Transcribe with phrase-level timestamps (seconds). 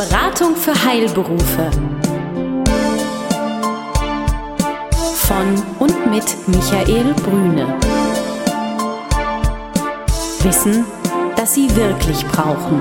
[0.00, 1.70] Beratung für Heilberufe.
[5.14, 7.78] Von und mit Michael Brüne.
[10.42, 10.86] Wissen,
[11.36, 12.80] das Sie wirklich brauchen.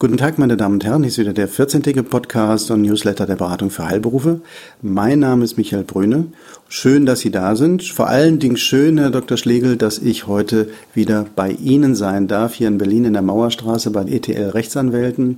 [0.00, 1.02] Guten Tag, meine Damen und Herren.
[1.02, 1.82] Hier ist wieder der 14.
[2.06, 4.40] Podcast und Newsletter der Beratung für Heilberufe.
[4.80, 6.28] Mein Name ist Michael Brüne.
[6.70, 7.82] Schön, dass Sie da sind.
[7.82, 9.36] Vor allen Dingen schön, Herr Dr.
[9.36, 13.90] Schlegel, dass ich heute wieder bei Ihnen sein darf, hier in Berlin in der Mauerstraße
[13.90, 15.36] bei ETL Rechtsanwälten.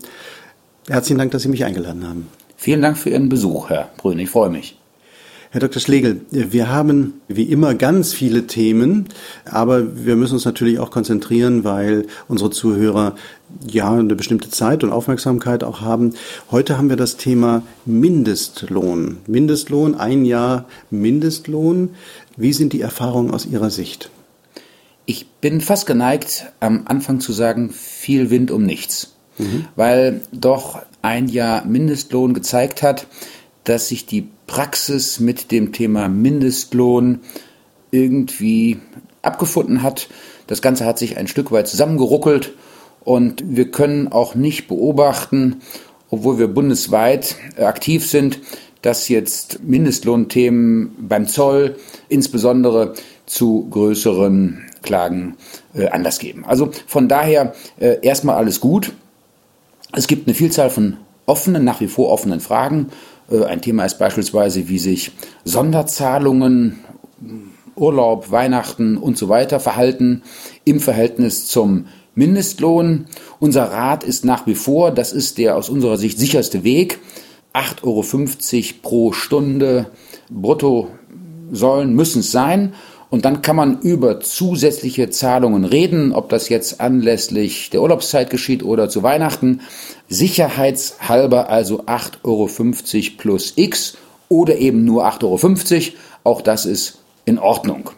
[0.86, 2.28] Herzlichen Dank, dass Sie mich eingeladen haben.
[2.56, 4.22] Vielen Dank für Ihren Besuch, Herr Brüne.
[4.22, 4.78] Ich freue mich.
[5.52, 5.82] Herr Dr.
[5.82, 9.10] Schlegel, wir haben wie immer ganz viele Themen,
[9.44, 13.16] aber wir müssen uns natürlich auch konzentrieren, weil unsere Zuhörer
[13.66, 16.14] ja eine bestimmte Zeit und Aufmerksamkeit auch haben.
[16.50, 19.18] Heute haben wir das Thema Mindestlohn.
[19.26, 21.90] Mindestlohn, ein Jahr Mindestlohn.
[22.38, 24.08] Wie sind die Erfahrungen aus Ihrer Sicht?
[25.04, 29.16] Ich bin fast geneigt, am Anfang zu sagen, viel Wind um nichts.
[29.36, 29.66] Mhm.
[29.76, 33.06] Weil doch ein Jahr Mindestlohn gezeigt hat,
[33.64, 37.20] dass sich die Praxis mit dem Thema Mindestlohn
[37.90, 38.78] irgendwie
[39.22, 40.08] abgefunden hat.
[40.46, 42.52] Das Ganze hat sich ein Stück weit zusammengeruckelt
[43.04, 45.60] und wir können auch nicht beobachten,
[46.10, 48.40] obwohl wir bundesweit aktiv sind,
[48.82, 51.76] dass jetzt Mindestlohnthemen beim Zoll
[52.08, 52.94] insbesondere
[53.26, 55.36] zu größeren Klagen
[55.74, 56.44] äh, Anlass geben.
[56.44, 58.92] Also von daher äh, erstmal alles gut.
[59.92, 62.88] Es gibt eine Vielzahl von offenen, nach wie vor offenen Fragen.
[63.30, 65.12] Äh, ein Thema ist beispielsweise, wie sich
[65.44, 66.78] Sonderzahlungen,
[67.74, 70.22] Urlaub, Weihnachten und so weiter verhalten
[70.64, 73.06] im Verhältnis zum Mindestlohn.
[73.40, 76.98] Unser Rat ist nach wie vor, das ist der aus unserer Sicht sicherste Weg,
[77.54, 79.86] 8,50 Euro pro Stunde
[80.30, 80.88] brutto
[81.50, 82.74] sollen, müssen es sein.
[83.12, 88.62] Und dann kann man über zusätzliche Zahlungen reden, ob das jetzt anlässlich der Urlaubszeit geschieht
[88.62, 89.60] oder zu Weihnachten.
[90.08, 92.48] Sicherheitshalber also 8,50 Euro
[93.18, 93.98] plus X
[94.30, 95.96] oder eben nur 8,50 Euro.
[96.24, 97.90] Auch das ist in Ordnung.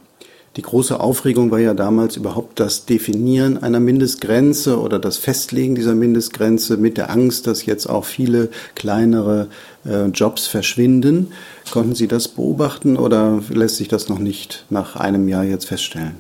[0.57, 5.97] Die große Aufregung war ja damals überhaupt das Definieren einer Mindestgrenze oder das Festlegen dieser
[5.97, 9.49] Mindestgrenze mit der Angst, dass jetzt auch viele kleinere
[9.85, 11.33] äh, Jobs verschwinden.
[11.73, 16.15] Konnten Sie das beobachten oder lässt sich das noch nicht nach einem Jahr jetzt feststellen?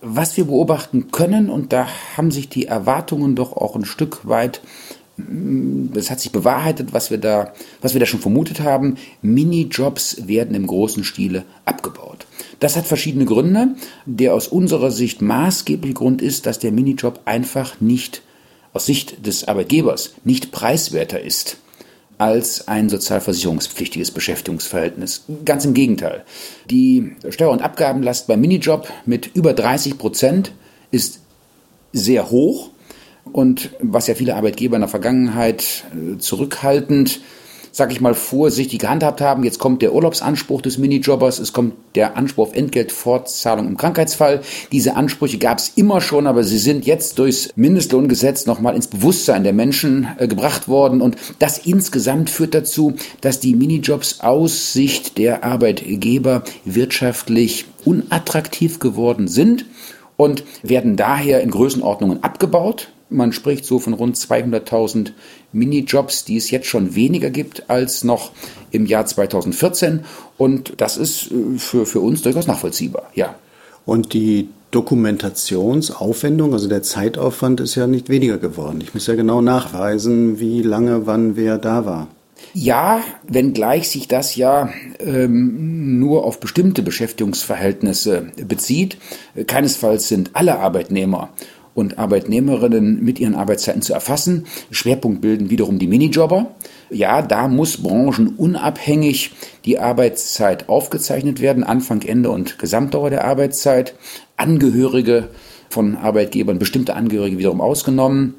[0.00, 4.62] Was wir beobachten können, und da haben sich die Erwartungen doch auch ein Stück weit
[5.94, 8.96] es hat sich bewahrheitet, was wir da, was wir da schon vermutet haben.
[9.20, 11.99] Minijobs werden im großen Stile abgebaut.
[12.60, 13.74] Das hat verschiedene Gründe.
[14.06, 18.22] Der aus unserer Sicht maßgebliche Grund ist, dass der Minijob einfach nicht
[18.72, 21.56] aus Sicht des Arbeitgebers nicht preiswerter ist
[22.18, 25.24] als ein sozialversicherungspflichtiges Beschäftigungsverhältnis.
[25.46, 26.22] Ganz im Gegenteil.
[26.68, 30.52] Die Steuer- und Abgabenlast beim Minijob mit über 30 Prozent
[30.90, 31.20] ist
[31.94, 32.70] sehr hoch
[33.32, 37.20] und was ja viele Arbeitgeber in der Vergangenheit äh, zurückhaltend,
[37.72, 39.44] sag ich mal, vorsichtig gehandhabt haben.
[39.44, 44.40] Jetzt kommt der Urlaubsanspruch des Minijobbers, es kommt der Anspruch auf Entgeltfortzahlung im Krankheitsfall.
[44.72, 49.44] Diese Ansprüche gab es immer schon, aber sie sind jetzt durchs Mindestlohngesetz nochmal ins Bewusstsein
[49.44, 51.00] der Menschen äh, gebracht worden.
[51.00, 59.28] Und das insgesamt führt dazu, dass die Minijobs aus Sicht der Arbeitgeber wirtschaftlich unattraktiv geworden
[59.28, 59.66] sind
[60.16, 62.90] und werden daher in Größenordnungen abgebaut.
[63.10, 65.12] Man spricht so von rund 200.000
[65.52, 68.32] Minijobs, die es jetzt schon weniger gibt als noch
[68.70, 70.00] im Jahr 2014.
[70.38, 73.34] Und das ist äh, für, für uns durchaus nachvollziehbar, ja.
[73.84, 78.80] Und die Dokumentationsaufwendung, also der Zeitaufwand ist ja nicht weniger geworden.
[78.80, 82.08] Ich muss ja genau nachweisen, wie lange, wann, wer da war.
[82.54, 88.96] Ja, wenngleich sich das ja ähm, nur auf bestimmte Beschäftigungsverhältnisse bezieht.
[89.46, 91.30] Keinesfalls sind alle Arbeitnehmer
[91.74, 94.46] und Arbeitnehmerinnen mit ihren Arbeitszeiten zu erfassen.
[94.70, 96.54] Schwerpunkt bilden wiederum die Minijobber.
[96.90, 99.32] Ja, da muss branchenunabhängig
[99.64, 103.94] die Arbeitszeit aufgezeichnet werden, Anfang, Ende und Gesamtdauer der Arbeitszeit.
[104.36, 105.28] Angehörige
[105.68, 108.34] von Arbeitgebern, bestimmte Angehörige wiederum ausgenommen.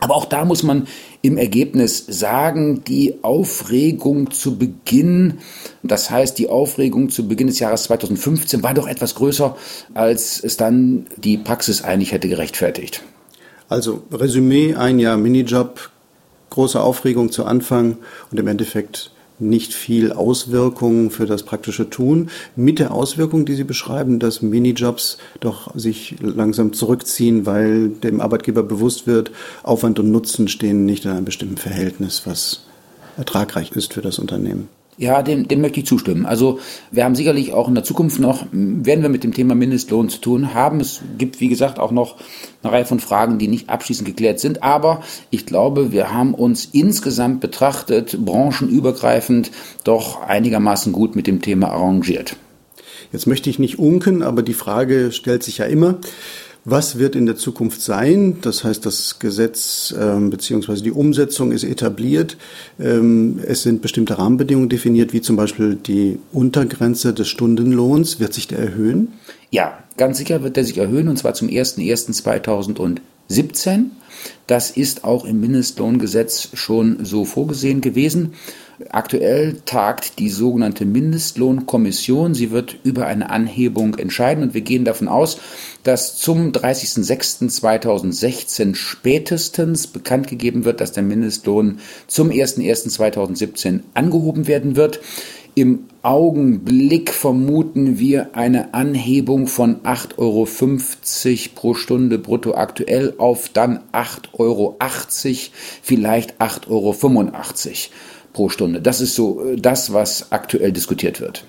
[0.00, 0.86] Aber auch da muss man
[1.22, 5.38] im Ergebnis sagen, die Aufregung zu Beginn,
[5.82, 9.56] das heißt die Aufregung zu Beginn des Jahres 2015 war doch etwas größer,
[9.94, 13.02] als es dann die Praxis eigentlich hätte gerechtfertigt.
[13.68, 15.90] Also Resümee, ein Jahr Minijob,
[16.50, 17.98] große Aufregung zu Anfang
[18.30, 23.64] und im Endeffekt nicht viel Auswirkungen für das praktische Tun, mit der Auswirkung, die Sie
[23.64, 29.30] beschreiben, dass Minijobs doch sich langsam zurückziehen, weil dem Arbeitgeber bewusst wird,
[29.62, 32.64] Aufwand und Nutzen stehen nicht in einem bestimmten Verhältnis, was
[33.16, 34.68] ertragreich ist für das Unternehmen.
[35.00, 36.26] Ja, dem, dem möchte ich zustimmen.
[36.26, 36.58] Also
[36.90, 40.20] wir haben sicherlich auch in der Zukunft noch, werden wir mit dem Thema Mindestlohn zu
[40.20, 40.80] tun haben.
[40.80, 42.16] Es gibt, wie gesagt, auch noch
[42.64, 44.64] eine Reihe von Fragen, die nicht abschließend geklärt sind.
[44.64, 49.52] Aber ich glaube, wir haben uns insgesamt betrachtet, branchenübergreifend,
[49.84, 52.34] doch einigermaßen gut mit dem Thema arrangiert.
[53.12, 55.98] Jetzt möchte ich nicht unken, aber die Frage stellt sich ja immer.
[56.64, 58.38] Was wird in der Zukunft sein?
[58.42, 60.82] Das heißt, das Gesetz ähm, bzw.
[60.82, 62.36] die Umsetzung ist etabliert.
[62.78, 68.20] Ähm, es sind bestimmte Rahmenbedingungen definiert, wie zum Beispiel die Untergrenze des Stundenlohns.
[68.20, 69.12] Wird sich der erhöhen?
[69.50, 73.84] Ja, ganz sicher wird der sich erhöhen und zwar zum 01.01.2017.
[74.46, 78.34] Das ist auch im Mindestlohngesetz schon so vorgesehen gewesen.
[78.90, 82.34] Aktuell tagt die sogenannte Mindestlohnkommission.
[82.34, 85.40] Sie wird über eine Anhebung entscheiden und wir gehen davon aus,
[85.82, 95.00] dass zum 30.06.2016 spätestens bekannt gegeben wird, dass der Mindestlohn zum 01.01.2017 angehoben werden wird.
[95.56, 100.46] Im Augenblick vermuten wir eine Anhebung von 8,50 Euro
[101.56, 104.76] pro Stunde brutto aktuell auf dann 8,80 Euro,
[105.82, 106.92] vielleicht 8,85 Euro
[108.38, 108.80] pro Stunde.
[108.80, 111.42] Das ist so äh, das, was aktuell diskutiert wird.